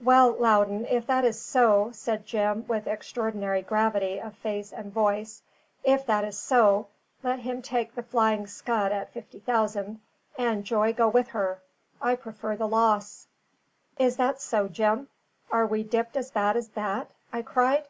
"Well, 0.00 0.30
Loudon, 0.38 0.86
if 0.86 1.04
that 1.08 1.24
is 1.24 1.36
so," 1.42 1.90
said 1.92 2.26
Jim, 2.26 2.64
with 2.68 2.86
extraordinary 2.86 3.60
gravity 3.60 4.20
of 4.20 4.36
face 4.36 4.72
and 4.72 4.92
voice, 4.92 5.42
"if 5.82 6.06
that 6.06 6.22
is 6.24 6.38
so, 6.38 6.86
let 7.24 7.40
him 7.40 7.60
take 7.60 7.92
the 7.96 8.04
Flying 8.04 8.46
Scud 8.46 8.92
at 8.92 9.10
fifty 9.12 9.40
thousand, 9.40 10.00
and 10.38 10.62
joy 10.64 10.92
go 10.92 11.08
with 11.08 11.26
her! 11.30 11.60
I 12.00 12.14
prefer 12.14 12.54
the 12.54 12.68
loss." 12.68 13.26
"Is 13.98 14.16
that 14.16 14.40
so, 14.40 14.68
Jim? 14.68 15.08
Are 15.50 15.66
we 15.66 15.82
dipped 15.82 16.16
as 16.16 16.30
bad 16.30 16.56
as 16.56 16.68
that?" 16.68 17.10
I 17.32 17.42
cried. 17.42 17.88